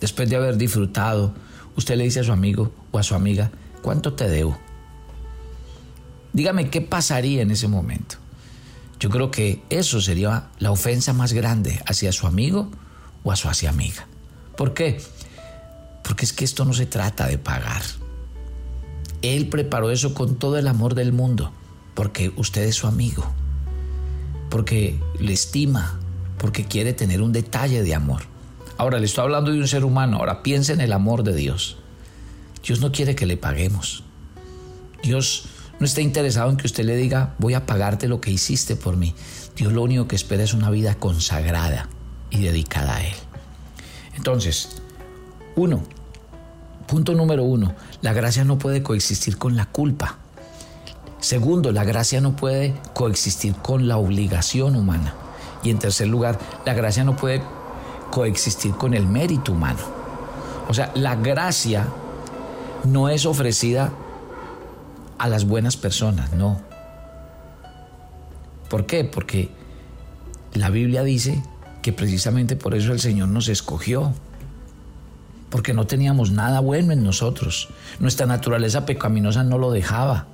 después 0.00 0.28
de 0.28 0.34
haber 0.34 0.56
disfrutado, 0.56 1.32
usted 1.76 1.96
le 1.96 2.04
dice 2.04 2.20
a 2.20 2.24
su 2.24 2.32
amigo 2.32 2.72
o 2.90 2.98
a 2.98 3.04
su 3.04 3.14
amiga, 3.14 3.52
¿cuánto 3.82 4.14
te 4.14 4.28
debo? 4.28 4.58
Dígame 6.32 6.70
qué 6.70 6.80
pasaría 6.80 7.42
en 7.42 7.50
ese 7.50 7.68
momento. 7.68 8.16
Yo 9.00 9.10
creo 9.10 9.30
que 9.30 9.62
eso 9.70 10.00
sería 10.00 10.48
la 10.58 10.70
ofensa 10.70 11.12
más 11.12 11.32
grande 11.32 11.80
hacia 11.86 12.12
su 12.12 12.26
amigo 12.26 12.70
o 13.22 13.32
a 13.32 13.36
su 13.36 13.48
amiga. 13.68 14.06
¿Por 14.56 14.74
qué? 14.74 15.00
Porque 16.02 16.24
es 16.24 16.32
que 16.32 16.44
esto 16.44 16.64
no 16.64 16.72
se 16.72 16.86
trata 16.86 17.26
de 17.26 17.38
pagar. 17.38 17.82
Él 19.22 19.48
preparó 19.48 19.90
eso 19.90 20.14
con 20.14 20.36
todo 20.36 20.58
el 20.58 20.66
amor 20.68 20.94
del 20.94 21.12
mundo, 21.12 21.52
porque 21.94 22.32
usted 22.36 22.62
es 22.62 22.76
su 22.76 22.86
amigo, 22.86 23.24
porque 24.48 24.98
le 25.18 25.32
estima, 25.32 25.98
porque 26.38 26.64
quiere 26.64 26.92
tener 26.92 27.22
un 27.22 27.32
detalle 27.32 27.82
de 27.82 27.94
amor. 27.94 28.22
Ahora 28.76 28.98
le 29.00 29.06
estoy 29.06 29.24
hablando 29.24 29.50
de 29.50 29.58
un 29.58 29.68
ser 29.68 29.84
humano, 29.84 30.18
ahora 30.18 30.42
piensa 30.42 30.72
en 30.72 30.80
el 30.80 30.92
amor 30.92 31.24
de 31.24 31.34
Dios. 31.34 31.78
Dios 32.64 32.80
no 32.80 32.92
quiere 32.92 33.14
que 33.14 33.26
le 33.26 33.36
paguemos. 33.36 34.04
Dios 35.02 35.44
no 35.78 35.86
está 35.86 36.00
interesado 36.00 36.50
en 36.50 36.56
que 36.56 36.66
usted 36.66 36.84
le 36.84 36.96
diga, 36.96 37.34
voy 37.38 37.54
a 37.54 37.64
pagarte 37.64 38.08
lo 38.08 38.20
que 38.20 38.30
hiciste 38.30 38.74
por 38.74 38.96
mí. 38.96 39.14
Dios 39.56 39.72
lo 39.72 39.82
único 39.82 40.08
que 40.08 40.16
espera 40.16 40.42
es 40.42 40.52
una 40.54 40.70
vida 40.70 40.94
consagrada 40.94 41.88
y 42.30 42.40
dedicada 42.40 42.96
a 42.96 43.04
Él. 43.04 43.14
Entonces, 44.16 44.82
uno, 45.54 45.82
punto 46.86 47.14
número 47.14 47.44
uno, 47.44 47.74
la 48.02 48.12
gracia 48.12 48.44
no 48.44 48.58
puede 48.58 48.82
coexistir 48.82 49.38
con 49.38 49.56
la 49.56 49.66
culpa. 49.66 50.18
Segundo, 51.20 51.72
la 51.72 51.84
gracia 51.84 52.20
no 52.20 52.34
puede 52.34 52.74
coexistir 52.94 53.54
con 53.54 53.86
la 53.86 53.98
obligación 53.98 54.74
humana. 54.74 55.14
Y 55.62 55.70
en 55.70 55.78
tercer 55.78 56.08
lugar, 56.08 56.38
la 56.64 56.74
gracia 56.74 57.04
no 57.04 57.16
puede 57.16 57.42
coexistir 58.10 58.72
con 58.72 58.94
el 58.94 59.06
mérito 59.06 59.52
humano. 59.52 59.80
O 60.68 60.74
sea, 60.74 60.90
la 60.94 61.14
gracia 61.16 61.86
no 62.84 63.08
es 63.08 63.26
ofrecida 63.26 63.92
a 65.18 65.28
las 65.28 65.44
buenas 65.44 65.76
personas, 65.76 66.32
no. 66.32 66.60
¿Por 68.68 68.86
qué? 68.86 69.04
Porque 69.04 69.50
la 70.54 70.70
Biblia 70.70 71.02
dice 71.02 71.42
que 71.82 71.92
precisamente 71.92 72.56
por 72.56 72.74
eso 72.74 72.92
el 72.92 73.00
Señor 73.00 73.28
nos 73.28 73.48
escogió, 73.48 74.12
porque 75.50 75.72
no 75.72 75.86
teníamos 75.86 76.30
nada 76.30 76.60
bueno 76.60 76.92
en 76.92 77.02
nosotros. 77.02 77.68
Nuestra 77.98 78.26
naturaleza 78.26 78.84
pecaminosa 78.84 79.42
no 79.44 79.58
lo 79.58 79.70
dejaba. 79.70 80.26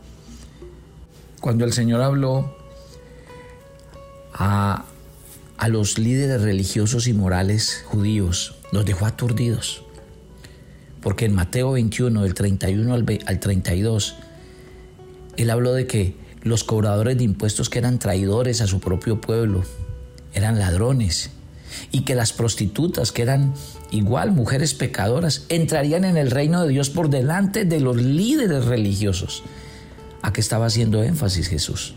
Cuando 1.40 1.64
el 1.64 1.72
Señor 1.72 2.00
habló 2.00 2.56
a, 4.32 4.84
a 5.56 5.68
los 5.68 5.98
líderes 5.98 6.42
religiosos 6.42 7.06
y 7.06 7.12
morales 7.12 7.84
judíos, 7.86 8.56
los 8.72 8.84
dejó 8.84 9.06
aturdidos. 9.06 9.82
Porque 11.00 11.26
en 11.26 11.34
Mateo 11.34 11.72
21, 11.72 12.22
del 12.22 12.34
31 12.34 12.94
al, 12.94 13.20
al 13.26 13.40
32, 13.40 14.16
él 15.36 15.50
habló 15.50 15.72
de 15.72 15.86
que 15.86 16.16
los 16.42 16.64
cobradores 16.64 17.16
de 17.16 17.24
impuestos 17.24 17.70
que 17.70 17.78
eran 17.78 17.98
traidores 17.98 18.60
a 18.60 18.66
su 18.66 18.80
propio 18.80 19.20
pueblo 19.20 19.64
eran 20.34 20.58
ladrones 20.58 21.30
y 21.90 22.02
que 22.02 22.14
las 22.14 22.32
prostitutas 22.32 23.12
que 23.12 23.22
eran 23.22 23.54
igual 23.90 24.32
mujeres 24.32 24.74
pecadoras 24.74 25.46
entrarían 25.48 26.04
en 26.04 26.16
el 26.16 26.30
reino 26.30 26.62
de 26.62 26.68
Dios 26.68 26.90
por 26.90 27.08
delante 27.10 27.64
de 27.64 27.80
los 27.80 27.96
líderes 27.96 28.64
religiosos. 28.66 29.42
¿A 30.22 30.32
qué 30.32 30.40
estaba 30.40 30.66
haciendo 30.66 31.02
énfasis 31.02 31.48
Jesús? 31.48 31.94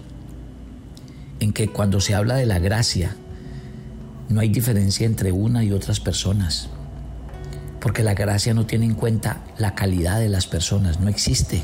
En 1.39 1.53
que 1.53 1.67
cuando 1.69 2.01
se 2.01 2.15
habla 2.15 2.35
de 2.35 2.45
la 2.45 2.59
gracia, 2.59 3.15
no 4.29 4.41
hay 4.41 4.49
diferencia 4.49 5.05
entre 5.05 5.31
una 5.31 5.63
y 5.63 5.71
otras 5.71 5.99
personas. 5.99 6.69
Porque 7.79 8.03
la 8.03 8.15
gracia 8.15 8.53
no 8.53 8.65
tiene 8.65 8.85
en 8.85 8.95
cuenta 8.95 9.43
la 9.57 9.75
calidad 9.75 10.19
de 10.19 10.29
las 10.29 10.47
personas, 10.47 10.99
no 10.99 11.09
existe. 11.09 11.63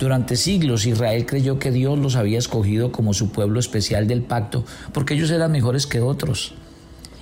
Durante 0.00 0.36
siglos 0.36 0.86
Israel 0.86 1.26
creyó 1.26 1.58
que 1.58 1.70
Dios 1.70 1.98
los 1.98 2.16
había 2.16 2.38
escogido 2.38 2.90
como 2.90 3.12
su 3.12 3.30
pueblo 3.30 3.60
especial 3.60 4.08
del 4.08 4.22
pacto 4.22 4.64
porque 4.94 5.12
ellos 5.12 5.30
eran 5.30 5.52
mejores 5.52 5.86
que 5.86 6.00
otros. 6.00 6.54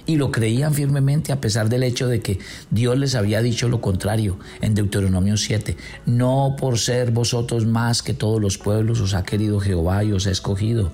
Y 0.06 0.14
lo 0.14 0.30
creían 0.30 0.73
firmemente 0.73 1.32
a 1.32 1.40
pesar 1.40 1.68
del 1.68 1.82
hecho 1.82 2.06
de 2.06 2.20
que 2.20 2.38
Dios 2.70 2.97
les 2.97 3.16
había 3.16 3.42
dicho 3.42 3.68
lo 3.68 3.80
contrario 3.80 4.38
en 4.61 4.76
Deuteronomio 4.76 5.37
7. 5.37 5.76
No 6.06 6.54
por 6.56 6.78
ser 6.78 7.11
vosotros 7.11 7.66
más 7.66 8.00
que 8.04 8.14
todos 8.14 8.40
los 8.40 8.58
pueblos 8.58 9.00
os 9.00 9.12
ha 9.12 9.25
querido 9.25 9.58
Jehová 9.58 10.04
y 10.04 10.12
os 10.12 10.28
ha 10.28 10.30
escogido, 10.30 10.92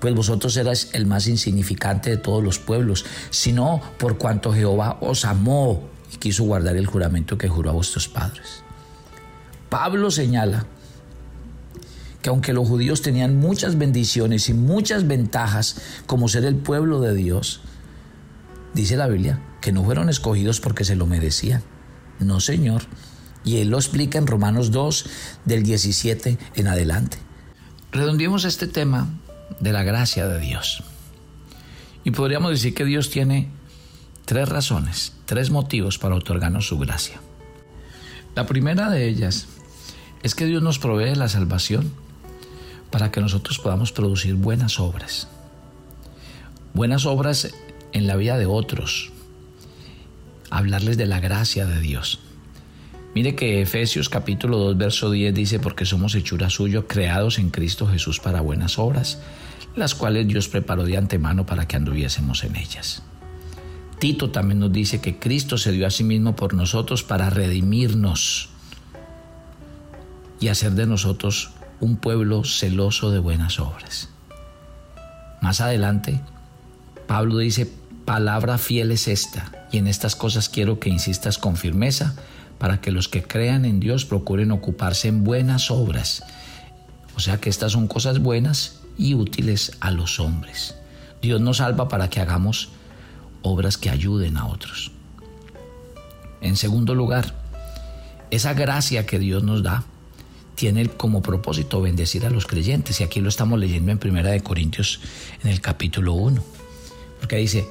pues 0.00 0.14
vosotros 0.14 0.54
erais 0.58 0.90
el 0.92 1.06
más 1.06 1.28
insignificante 1.28 2.10
de 2.10 2.18
todos 2.18 2.44
los 2.44 2.58
pueblos, 2.58 3.06
sino 3.30 3.80
por 3.98 4.18
cuanto 4.18 4.52
Jehová 4.52 4.98
os 5.00 5.24
amó 5.24 5.82
y 6.12 6.18
quiso 6.18 6.44
guardar 6.44 6.76
el 6.76 6.86
juramento 6.86 7.38
que 7.38 7.48
juró 7.48 7.70
a 7.70 7.74
vuestros 7.74 8.06
padres. 8.06 8.62
Pablo 9.70 10.10
señala 10.10 10.66
que 12.22 12.30
aunque 12.30 12.52
los 12.52 12.68
judíos 12.68 13.02
tenían 13.02 13.36
muchas 13.36 13.76
bendiciones 13.76 14.48
y 14.48 14.54
muchas 14.54 15.06
ventajas 15.06 15.82
como 16.06 16.28
ser 16.28 16.44
el 16.44 16.54
pueblo 16.54 17.00
de 17.00 17.14
Dios, 17.14 17.60
dice 18.74 18.96
la 18.96 19.08
Biblia 19.08 19.42
que 19.60 19.72
no 19.72 19.84
fueron 19.84 20.08
escogidos 20.08 20.60
porque 20.60 20.84
se 20.84 20.96
lo 20.96 21.06
merecían. 21.06 21.62
No, 22.20 22.40
Señor. 22.40 22.82
Y 23.44 23.58
Él 23.58 23.68
lo 23.68 23.76
explica 23.76 24.18
en 24.18 24.28
Romanos 24.28 24.70
2, 24.70 25.06
del 25.44 25.64
17 25.64 26.38
en 26.54 26.68
adelante. 26.68 27.18
Redondeemos 27.90 28.44
este 28.44 28.68
tema 28.68 29.08
de 29.58 29.72
la 29.72 29.82
gracia 29.82 30.28
de 30.28 30.38
Dios. 30.38 30.84
Y 32.04 32.12
podríamos 32.12 32.52
decir 32.52 32.74
que 32.74 32.84
Dios 32.84 33.10
tiene 33.10 33.50
tres 34.24 34.48
razones, 34.48 35.12
tres 35.26 35.50
motivos 35.50 35.98
para 35.98 36.14
otorgarnos 36.14 36.68
su 36.68 36.78
gracia. 36.78 37.20
La 38.36 38.46
primera 38.46 38.90
de 38.90 39.08
ellas 39.08 39.46
es 40.22 40.34
que 40.34 40.46
Dios 40.46 40.62
nos 40.62 40.78
provee 40.78 41.14
la 41.16 41.28
salvación 41.28 41.92
para 42.92 43.10
que 43.10 43.20
nosotros 43.20 43.58
podamos 43.58 43.90
producir 43.90 44.34
buenas 44.34 44.78
obras. 44.78 45.26
Buenas 46.74 47.06
obras 47.06 47.52
en 47.92 48.06
la 48.06 48.16
vida 48.16 48.38
de 48.38 48.46
otros. 48.46 49.10
Hablarles 50.50 50.98
de 50.98 51.06
la 51.06 51.18
gracia 51.18 51.66
de 51.66 51.80
Dios. 51.80 52.20
Mire 53.14 53.34
que 53.34 53.60
Efesios 53.60 54.08
capítulo 54.08 54.58
2 54.58 54.76
verso 54.76 55.10
10 55.10 55.34
dice, 55.34 55.58
porque 55.58 55.84
somos 55.84 56.14
hechura 56.14 56.50
suyo, 56.50 56.86
creados 56.86 57.38
en 57.38 57.50
Cristo 57.50 57.86
Jesús 57.86 58.20
para 58.20 58.40
buenas 58.40 58.78
obras, 58.78 59.20
las 59.74 59.94
cuales 59.94 60.28
Dios 60.28 60.48
preparó 60.48 60.84
de 60.84 60.96
antemano 60.96 61.44
para 61.46 61.66
que 61.66 61.76
anduviésemos 61.76 62.44
en 62.44 62.56
ellas. 62.56 63.02
Tito 63.98 64.30
también 64.30 64.60
nos 64.60 64.72
dice 64.72 65.00
que 65.00 65.18
Cristo 65.18 65.56
se 65.56 65.72
dio 65.72 65.86
a 65.86 65.90
sí 65.90 66.04
mismo 66.04 66.36
por 66.36 66.54
nosotros 66.54 67.02
para 67.02 67.30
redimirnos 67.30 68.48
y 70.40 70.48
hacer 70.48 70.72
de 70.72 70.86
nosotros 70.86 71.50
un 71.82 71.96
pueblo 71.96 72.44
celoso 72.44 73.10
de 73.10 73.18
buenas 73.18 73.58
obras. 73.58 74.08
Más 75.40 75.60
adelante, 75.60 76.20
Pablo 77.08 77.38
dice, 77.38 77.68
palabra 78.04 78.56
fiel 78.56 78.92
es 78.92 79.08
esta, 79.08 79.66
y 79.72 79.78
en 79.78 79.88
estas 79.88 80.14
cosas 80.14 80.48
quiero 80.48 80.78
que 80.78 80.90
insistas 80.90 81.38
con 81.38 81.56
firmeza, 81.56 82.14
para 82.58 82.80
que 82.80 82.92
los 82.92 83.08
que 83.08 83.24
crean 83.24 83.64
en 83.64 83.80
Dios 83.80 84.04
procuren 84.04 84.52
ocuparse 84.52 85.08
en 85.08 85.24
buenas 85.24 85.72
obras. 85.72 86.22
O 87.16 87.20
sea 87.20 87.38
que 87.38 87.50
estas 87.50 87.72
son 87.72 87.88
cosas 87.88 88.20
buenas 88.20 88.78
y 88.96 89.14
útiles 89.14 89.72
a 89.80 89.90
los 89.90 90.20
hombres. 90.20 90.76
Dios 91.20 91.40
nos 91.40 91.56
salva 91.56 91.88
para 91.88 92.08
que 92.08 92.20
hagamos 92.20 92.68
obras 93.42 93.76
que 93.76 93.90
ayuden 93.90 94.36
a 94.36 94.46
otros. 94.46 94.92
En 96.40 96.54
segundo 96.54 96.94
lugar, 96.94 97.34
esa 98.30 98.54
gracia 98.54 99.04
que 99.04 99.18
Dios 99.18 99.42
nos 99.42 99.64
da 99.64 99.84
tiene 100.62 100.86
como 100.86 101.22
propósito 101.22 101.82
bendecir 101.82 102.24
a 102.24 102.30
los 102.30 102.46
creyentes. 102.46 103.00
Y 103.00 103.02
aquí 103.02 103.20
lo 103.20 103.28
estamos 103.28 103.58
leyendo 103.58 103.90
en 103.90 103.98
Primera 103.98 104.30
de 104.30 104.44
Corintios 104.44 105.00
en 105.42 105.50
el 105.50 105.60
capítulo 105.60 106.12
1. 106.12 106.40
Porque 107.18 107.34
dice, 107.34 107.66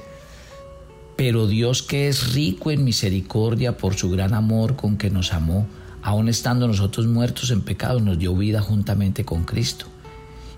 pero 1.16 1.46
Dios 1.46 1.82
que 1.82 2.08
es 2.08 2.34
rico 2.34 2.70
en 2.70 2.84
misericordia 2.84 3.78
por 3.78 3.94
su 3.94 4.10
gran 4.10 4.34
amor 4.34 4.76
con 4.76 4.98
que 4.98 5.08
nos 5.08 5.32
amó, 5.32 5.66
aun 6.02 6.28
estando 6.28 6.68
nosotros 6.68 7.06
muertos 7.06 7.50
en 7.50 7.62
pecado, 7.62 7.98
nos 7.98 8.18
dio 8.18 8.36
vida 8.36 8.60
juntamente 8.60 9.24
con 9.24 9.44
Cristo. 9.44 9.86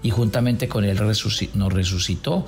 Y 0.03 0.11
juntamente 0.11 0.67
con 0.67 0.85
Él 0.85 0.99
nos 1.55 1.73
resucitó 1.73 2.47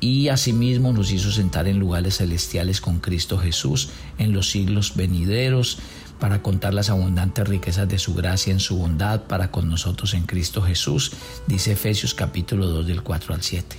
y 0.00 0.28
asimismo 0.28 0.94
nos 0.94 1.12
hizo 1.12 1.30
sentar 1.30 1.68
en 1.68 1.78
lugares 1.78 2.16
celestiales 2.16 2.80
con 2.80 3.00
Cristo 3.00 3.36
Jesús 3.36 3.90
en 4.16 4.32
los 4.32 4.48
siglos 4.48 4.96
venideros 4.96 5.80
para 6.18 6.42
contar 6.42 6.74
las 6.74 6.90
abundantes 6.90 7.46
riquezas 7.46 7.88
de 7.88 7.98
su 7.98 8.14
gracia 8.14 8.52
en 8.52 8.60
su 8.60 8.76
bondad 8.76 9.22
para 9.22 9.50
con 9.50 9.68
nosotros 9.68 10.14
en 10.14 10.24
Cristo 10.24 10.62
Jesús, 10.62 11.12
dice 11.46 11.72
Efesios 11.72 12.14
capítulo 12.14 12.66
2 12.66 12.86
del 12.86 13.02
4 13.02 13.34
al 13.34 13.42
7. 13.42 13.76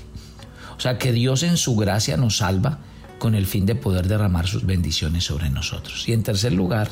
O 0.77 0.79
sea 0.79 0.98
que 0.98 1.12
Dios 1.12 1.43
en 1.43 1.58
su 1.58 1.75
gracia 1.75 2.15
nos 2.15 2.38
salva 2.38 2.79
con 3.19 3.36
el 3.36 3.46
fin 3.46 3.65
de 3.65 3.75
poder 3.75 4.08
derramar 4.08 4.48
sus 4.48 4.65
bendiciones 4.65 5.25
sobre 5.25 5.50
nosotros. 5.50 6.08
Y 6.08 6.13
en 6.13 6.24
tercer 6.24 6.53
lugar, 6.53 6.89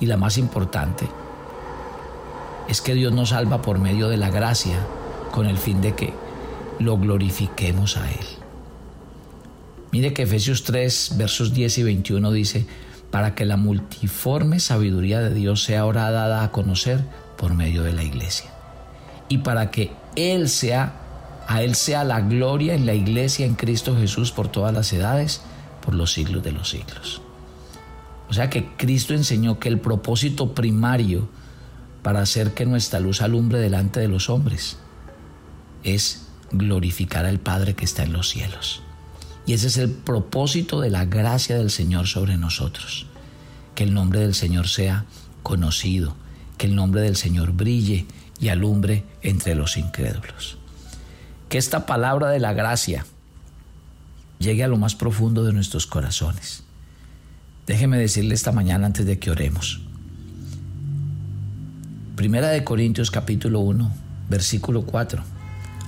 y 0.00 0.06
la 0.06 0.16
más 0.16 0.38
importante, 0.38 1.06
es 2.68 2.80
que 2.80 2.94
Dios 2.94 3.12
nos 3.12 3.30
salva 3.30 3.60
por 3.60 3.78
medio 3.78 4.08
de 4.08 4.16
la 4.16 4.30
gracia 4.30 4.78
con 5.30 5.46
el 5.46 5.58
fin 5.58 5.82
de 5.82 5.94
que 5.94 6.14
lo 6.78 6.96
glorifiquemos 6.96 7.98
a 7.98 8.10
Él. 8.10 8.26
Mire 9.92 10.14
que 10.14 10.22
Efesios 10.22 10.64
3, 10.64 11.16
versos 11.18 11.52
10 11.52 11.78
y 11.78 11.82
21 11.82 12.32
dice, 12.32 12.66
para 13.10 13.34
que 13.34 13.44
la 13.44 13.56
multiforme 13.56 14.60
sabiduría 14.60 15.20
de 15.20 15.34
Dios 15.34 15.64
sea 15.64 15.80
ahora 15.80 16.10
dada 16.10 16.44
a 16.44 16.52
conocer 16.52 17.04
por 17.36 17.54
medio 17.54 17.82
de 17.82 17.92
la 17.92 18.04
iglesia. 18.04 18.50
Y 19.28 19.38
para 19.38 19.70
que 19.70 19.92
Él 20.16 20.48
sea, 20.48 20.94
a 21.48 21.62
Él 21.62 21.74
sea 21.74 22.04
la 22.04 22.20
gloria 22.20 22.74
en 22.74 22.86
la 22.86 22.94
iglesia 22.94 23.46
en 23.46 23.54
Cristo 23.54 23.96
Jesús 23.96 24.30
por 24.32 24.48
todas 24.48 24.72
las 24.72 24.92
edades, 24.92 25.42
por 25.84 25.94
los 25.94 26.12
siglos 26.12 26.42
de 26.42 26.52
los 26.52 26.70
siglos. 26.70 27.22
O 28.28 28.32
sea 28.32 28.48
que 28.48 28.68
Cristo 28.76 29.12
enseñó 29.14 29.58
que 29.58 29.68
el 29.68 29.80
propósito 29.80 30.54
primario 30.54 31.28
para 32.02 32.20
hacer 32.20 32.54
que 32.54 32.64
nuestra 32.64 33.00
luz 33.00 33.22
alumbre 33.22 33.58
delante 33.58 33.98
de 34.00 34.08
los 34.08 34.30
hombres 34.30 34.78
es 35.82 36.28
glorificar 36.52 37.26
al 37.26 37.40
Padre 37.40 37.74
que 37.74 37.84
está 37.84 38.04
en 38.04 38.12
los 38.12 38.28
cielos. 38.28 38.82
Y 39.46 39.54
ese 39.54 39.68
es 39.68 39.78
el 39.78 39.90
propósito 39.90 40.80
de 40.80 40.90
la 40.90 41.04
gracia 41.04 41.56
del 41.56 41.70
Señor 41.70 42.06
sobre 42.06 42.36
nosotros. 42.36 43.06
Que 43.74 43.84
el 43.84 43.94
nombre 43.94 44.20
del 44.20 44.34
Señor 44.34 44.68
sea 44.68 45.06
conocido, 45.42 46.14
que 46.58 46.66
el 46.66 46.74
nombre 46.74 47.00
del 47.02 47.16
Señor 47.16 47.52
brille 47.52 48.06
y 48.38 48.48
alumbre 48.48 49.04
entre 49.22 49.54
los 49.54 49.76
incrédulos. 49.76 50.58
Que 51.48 51.58
esta 51.58 51.86
palabra 51.86 52.28
de 52.28 52.38
la 52.38 52.52
gracia 52.52 53.04
llegue 54.38 54.64
a 54.64 54.68
lo 54.68 54.76
más 54.76 54.94
profundo 54.94 55.44
de 55.44 55.52
nuestros 55.52 55.86
corazones. 55.86 56.62
Déjeme 57.66 57.98
decirle 57.98 58.34
esta 58.34 58.52
mañana 58.52 58.86
antes 58.86 59.06
de 59.06 59.18
que 59.18 59.30
oremos. 59.30 59.80
Primera 62.16 62.48
de 62.48 62.64
Corintios 62.64 63.10
capítulo 63.10 63.60
1, 63.60 63.90
versículo 64.28 64.82
4. 64.82 65.22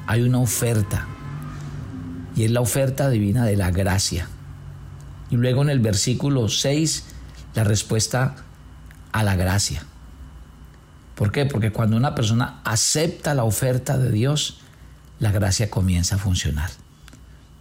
Hay 0.07 0.23
una 0.23 0.39
oferta 0.39 1.07
y 2.37 2.45
es 2.45 2.51
la 2.51 2.61
oferta 2.61 3.11
divina 3.11 3.45
de 3.45 3.57
la 3.57 3.71
gracia. 3.71 4.29
Y 5.31 5.37
luego 5.37 5.63
en 5.63 5.71
el 5.71 5.81
versículo 5.81 6.49
6, 6.49 7.05
la 7.55 7.65
respuesta 7.65 8.37
a 9.13 9.23
la 9.23 9.37
gracia. 9.37 9.85
¿Por 11.15 11.31
qué? 11.33 11.47
Porque 11.47 11.73
cuando 11.73 11.97
una 11.97 12.15
persona 12.15 12.61
acepta 12.65 13.35
la 13.35 13.45
oferta 13.45 13.99
de 13.99 14.11
Dios, 14.11 14.59
la 15.19 15.31
gracia 15.31 15.71
comienza 15.71 16.17
a 16.17 16.19
funcionar. 16.19 16.71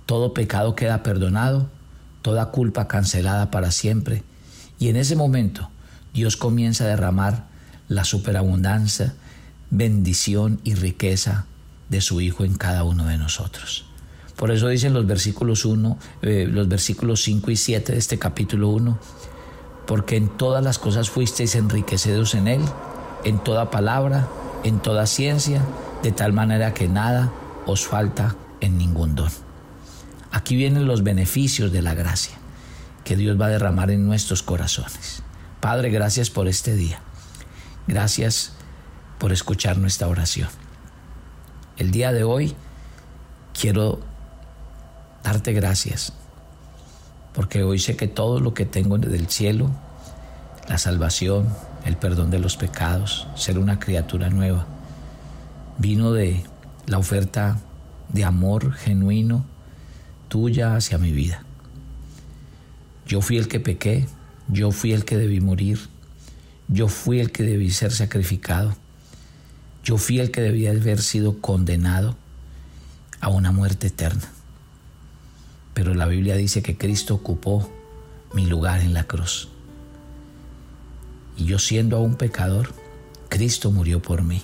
Todo 0.05 0.33
pecado 0.33 0.75
queda 0.75 1.03
perdonado, 1.03 1.69
toda 2.21 2.51
culpa 2.51 2.87
cancelada 2.87 3.51
para 3.51 3.71
siempre. 3.71 4.23
Y 4.79 4.89
en 4.89 4.95
ese 4.95 5.15
momento 5.15 5.69
Dios 6.13 6.37
comienza 6.37 6.85
a 6.85 6.87
derramar 6.87 7.47
la 7.87 8.03
superabundancia, 8.03 9.13
bendición 9.69 10.59
y 10.63 10.75
riqueza 10.75 11.45
de 11.89 12.01
su 12.01 12.21
Hijo 12.21 12.45
en 12.45 12.55
cada 12.55 12.83
uno 12.83 13.05
de 13.05 13.17
nosotros. 13.17 13.85
Por 14.41 14.49
eso 14.49 14.69
dicen 14.69 14.93
los 14.93 15.05
versículos 15.05 15.65
1, 15.65 15.99
eh, 16.23 16.47
los 16.49 16.67
versículos 16.67 17.21
5 17.21 17.51
y 17.51 17.55
7 17.55 17.91
de 17.91 17.99
este 17.99 18.17
capítulo 18.17 18.69
1, 18.69 18.97
porque 19.85 20.15
en 20.15 20.29
todas 20.29 20.63
las 20.63 20.79
cosas 20.79 21.11
fuisteis 21.11 21.53
enriquecidos 21.53 22.33
en 22.33 22.47
él, 22.47 22.61
en 23.23 23.37
toda 23.37 23.69
palabra, 23.69 24.27
en 24.63 24.79
toda 24.79 25.05
ciencia, 25.05 25.61
de 26.01 26.11
tal 26.11 26.33
manera 26.33 26.73
que 26.73 26.87
nada 26.87 27.31
os 27.67 27.85
falta 27.85 28.35
en 28.61 28.79
ningún 28.79 29.13
don. 29.13 29.29
Aquí 30.31 30.55
vienen 30.55 30.87
los 30.87 31.03
beneficios 31.03 31.71
de 31.71 31.83
la 31.83 31.93
gracia 31.93 32.35
que 33.03 33.15
Dios 33.15 33.39
va 33.39 33.45
a 33.45 33.49
derramar 33.49 33.91
en 33.91 34.07
nuestros 34.07 34.41
corazones. 34.41 35.21
Padre, 35.59 35.91
gracias 35.91 36.31
por 36.31 36.47
este 36.47 36.73
día. 36.73 36.99
Gracias 37.85 38.53
por 39.19 39.33
escuchar 39.33 39.77
nuestra 39.77 40.07
oración. 40.07 40.49
El 41.77 41.91
día 41.91 42.11
de 42.11 42.23
hoy 42.23 42.55
quiero 43.53 44.09
darte 45.23 45.53
gracias, 45.53 46.13
porque 47.33 47.63
hoy 47.63 47.79
sé 47.79 47.95
que 47.95 48.07
todo 48.07 48.39
lo 48.39 48.53
que 48.53 48.65
tengo 48.65 48.97
del 48.97 49.27
cielo, 49.27 49.69
la 50.67 50.77
salvación, 50.77 51.47
el 51.85 51.97
perdón 51.97 52.29
de 52.29 52.39
los 52.39 52.57
pecados, 52.57 53.27
ser 53.35 53.57
una 53.57 53.79
criatura 53.79 54.29
nueva, 54.29 54.65
vino 55.77 56.11
de 56.11 56.43
la 56.87 56.97
oferta 56.97 57.59
de 58.09 58.23
amor 58.23 58.73
genuino 58.73 59.45
tuya 60.27 60.75
hacia 60.75 60.97
mi 60.97 61.11
vida. 61.11 61.43
Yo 63.05 63.21
fui 63.21 63.37
el 63.37 63.47
que 63.47 63.59
pequé, 63.59 64.07
yo 64.47 64.71
fui 64.71 64.93
el 64.93 65.05
que 65.05 65.17
debí 65.17 65.41
morir, 65.41 65.79
yo 66.67 66.87
fui 66.87 67.19
el 67.19 67.31
que 67.31 67.43
debí 67.43 67.71
ser 67.71 67.91
sacrificado, 67.91 68.75
yo 69.83 69.97
fui 69.97 70.19
el 70.19 70.31
que 70.31 70.41
debía 70.41 70.71
haber 70.71 71.01
sido 71.01 71.41
condenado 71.41 72.15
a 73.19 73.29
una 73.29 73.51
muerte 73.51 73.87
eterna. 73.87 74.31
Pero 75.73 75.93
la 75.93 76.05
Biblia 76.07 76.35
dice 76.35 76.61
que 76.61 76.77
Cristo 76.77 77.15
ocupó 77.15 77.69
mi 78.33 78.45
lugar 78.45 78.81
en 78.81 78.93
la 78.93 79.05
cruz. 79.05 79.49
Y 81.37 81.45
yo 81.45 81.59
siendo 81.59 81.97
aún 81.97 82.15
pecador, 82.15 82.73
Cristo 83.29 83.71
murió 83.71 84.01
por 84.01 84.23
mí. 84.23 84.41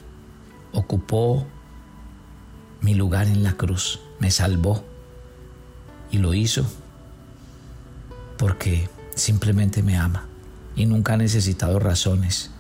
Ocupó 0.72 1.46
mi 2.82 2.94
lugar 2.94 3.28
en 3.28 3.44
la 3.44 3.54
cruz, 3.54 4.00
me 4.20 4.32
salvó. 4.32 4.84
Y 6.12 6.20
lo 6.20 6.34
hizo 6.34 6.66
porque 8.38 8.88
simplemente 9.16 9.82
me 9.82 9.98
ama 9.98 10.26
y 10.76 10.86
nunca 10.86 11.14
ha 11.14 11.18
necesitado 11.18 11.80
razones 11.80 12.52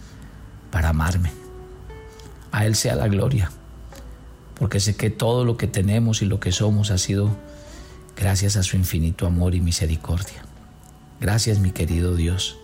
para 0.71 0.89
amarme. 0.89 1.31
A 2.51 2.65
Él 2.65 2.75
sea 2.75 2.95
la 2.95 3.07
gloria, 3.07 3.51
porque 4.55 4.79
sé 4.79 4.95
que 4.95 5.09
todo 5.09 5.45
lo 5.45 5.55
que 5.55 5.67
tenemos 5.67 6.21
y 6.21 6.25
lo 6.25 6.39
que 6.39 6.51
somos 6.51 6.91
ha 6.91 6.97
sido 6.97 7.29
gracias 8.17 8.57
a 8.57 8.63
su 8.63 8.75
infinito 8.75 9.27
amor 9.27 9.55
y 9.55 9.61
misericordia. 9.61 10.43
Gracias 11.21 11.59
mi 11.59 11.71
querido 11.71 12.15
Dios. 12.15 12.57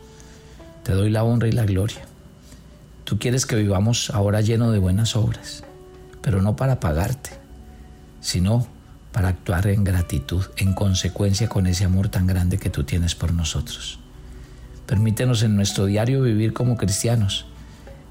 Te 0.83 0.93
doy 0.93 1.09
la 1.09 1.23
honra 1.23 1.47
y 1.47 1.51
la 1.51 1.65
gloria. 1.65 2.01
Tú 3.03 3.19
quieres 3.19 3.45
que 3.45 3.55
vivamos 3.55 4.09
ahora 4.09 4.41
lleno 4.41 4.71
de 4.71 4.79
buenas 4.79 5.15
obras, 5.15 5.63
pero 6.21 6.41
no 6.41 6.55
para 6.55 6.79
pagarte, 6.79 7.31
sino 8.19 8.67
para 9.11 9.29
actuar 9.29 9.67
en 9.67 9.83
gratitud, 9.83 10.43
en 10.57 10.73
consecuencia 10.73 11.47
con 11.47 11.67
ese 11.67 11.85
amor 11.85 12.09
tan 12.09 12.25
grande 12.25 12.57
que 12.57 12.69
tú 12.69 12.83
tienes 12.83 13.13
por 13.13 13.33
nosotros. 13.33 13.99
Permítenos 14.87 15.43
en 15.43 15.55
nuestro 15.55 15.85
diario 15.85 16.21
vivir 16.21 16.53
como 16.53 16.77
cristianos, 16.77 17.45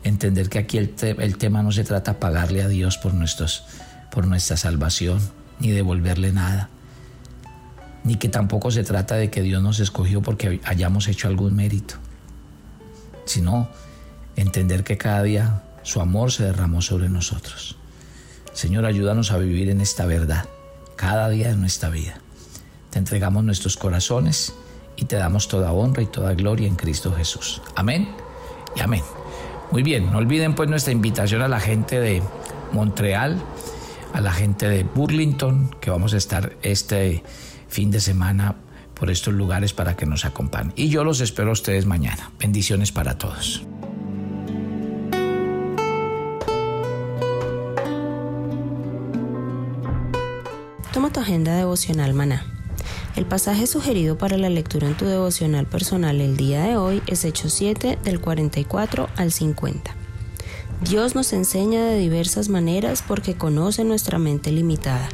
entender 0.04 0.48
que 0.48 0.58
aquí 0.58 0.78
el, 0.78 0.90
tema 1.36 1.62
no 1.62 1.72
se 1.72 1.84
trata 1.84 2.20
pagarle 2.20 2.62
a 2.62 2.68
Dios 2.68 2.98
por, 2.98 3.14
nuestros, 3.14 3.64
por 4.10 4.26
nuestra 4.26 4.56
salvación, 4.56 5.20
ni 5.58 5.70
devolverle 5.70 6.32
nada, 6.32 6.70
ni 8.04 8.16
que 8.16 8.28
tampoco 8.28 8.70
se 8.70 8.84
trata 8.84 9.14
de 9.16 9.30
que 9.30 9.42
Dios 9.42 9.62
nos 9.62 9.80
escogió 9.80 10.22
porque 10.22 10.60
hayamos 10.64 11.08
hecho 11.08 11.28
algún 11.28 11.54
mérito, 11.54 11.94
sino 13.24 13.68
entender 14.36 14.84
que 14.84 14.98
cada 14.98 15.22
día 15.22 15.62
su 15.82 16.00
amor 16.00 16.32
se 16.32 16.44
derramó 16.44 16.82
sobre 16.82 17.08
nosotros. 17.08 17.76
Señor, 18.52 18.84
ayúdanos 18.84 19.30
a 19.32 19.38
vivir 19.38 19.70
en 19.70 19.80
esta 19.80 20.06
verdad 20.06 20.44
cada 20.96 21.28
día 21.28 21.48
de 21.48 21.56
nuestra 21.56 21.88
vida. 21.88 22.20
Te 22.90 22.98
entregamos 22.98 23.44
nuestros 23.44 23.76
corazones 23.76 24.52
y 24.96 25.06
te 25.06 25.16
damos 25.16 25.48
toda 25.48 25.72
honra 25.72 26.02
y 26.02 26.06
toda 26.06 26.34
gloria 26.34 26.68
en 26.68 26.76
Cristo 26.76 27.12
Jesús. 27.12 27.62
Amén 27.74 28.08
y 28.76 28.80
amén. 28.80 29.02
Muy 29.70 29.82
bien, 29.82 30.12
no 30.12 30.18
olviden 30.18 30.54
pues 30.54 30.68
nuestra 30.68 30.92
invitación 30.92 31.40
a 31.40 31.48
la 31.48 31.58
gente 31.58 31.98
de 31.98 32.22
Montreal, 32.72 33.40
a 34.12 34.20
la 34.20 34.32
gente 34.32 34.68
de 34.68 34.84
Burlington, 34.84 35.74
que 35.80 35.90
vamos 35.90 36.12
a 36.12 36.18
estar 36.18 36.52
este 36.62 37.22
fin 37.72 37.90
de 37.90 38.00
semana 38.00 38.54
por 38.94 39.10
estos 39.10 39.32
lugares 39.34 39.72
para 39.72 39.96
que 39.96 40.06
nos 40.06 40.24
acompañen. 40.24 40.74
Y 40.76 40.90
yo 40.90 41.04
los 41.04 41.20
espero 41.20 41.48
a 41.48 41.52
ustedes 41.52 41.86
mañana. 41.86 42.30
Bendiciones 42.38 42.92
para 42.92 43.16
todos. 43.16 43.64
Toma 50.92 51.10
tu 51.10 51.20
agenda 51.20 51.56
devocional 51.56 52.12
maná. 52.12 52.44
El 53.16 53.26
pasaje 53.26 53.66
sugerido 53.66 54.18
para 54.18 54.36
la 54.36 54.50
lectura 54.50 54.86
en 54.86 54.96
tu 54.96 55.06
devocional 55.06 55.66
personal 55.66 56.20
el 56.20 56.36
día 56.36 56.64
de 56.64 56.76
hoy 56.76 57.02
es 57.06 57.24
Hechos 57.24 57.54
7 57.54 57.98
del 58.04 58.20
44 58.20 59.08
al 59.16 59.32
50. 59.32 59.94
Dios 60.82 61.14
nos 61.14 61.32
enseña 61.32 61.86
de 61.86 61.98
diversas 61.98 62.48
maneras 62.48 63.02
porque 63.06 63.34
conoce 63.34 63.84
nuestra 63.84 64.18
mente 64.18 64.52
limitada. 64.52 65.08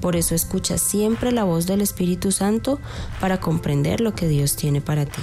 Por 0.00 0.16
eso 0.16 0.34
escucha 0.34 0.78
siempre 0.78 1.32
la 1.32 1.44
voz 1.44 1.66
del 1.66 1.80
Espíritu 1.80 2.32
Santo 2.32 2.78
para 3.20 3.40
comprender 3.40 4.00
lo 4.00 4.14
que 4.14 4.28
Dios 4.28 4.56
tiene 4.56 4.80
para 4.80 5.06
ti. 5.06 5.22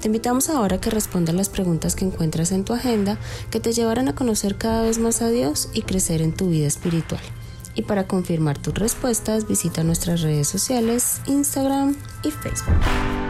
Te 0.00 0.08
invitamos 0.08 0.48
ahora 0.48 0.76
a 0.76 0.80
que 0.80 0.88
respondas 0.88 1.34
las 1.34 1.50
preguntas 1.50 1.94
que 1.94 2.06
encuentras 2.06 2.52
en 2.52 2.64
tu 2.64 2.72
agenda 2.72 3.18
que 3.50 3.60
te 3.60 3.72
llevarán 3.72 4.08
a 4.08 4.14
conocer 4.14 4.56
cada 4.56 4.82
vez 4.82 4.98
más 4.98 5.20
a 5.20 5.28
Dios 5.28 5.68
y 5.74 5.82
crecer 5.82 6.22
en 6.22 6.32
tu 6.32 6.48
vida 6.48 6.66
espiritual. 6.66 7.20
Y 7.74 7.82
para 7.82 8.06
confirmar 8.06 8.58
tus 8.58 8.74
respuestas, 8.74 9.46
visita 9.46 9.84
nuestras 9.84 10.22
redes 10.22 10.48
sociales, 10.48 11.20
Instagram 11.26 11.96
y 12.24 12.30
Facebook. 12.30 13.29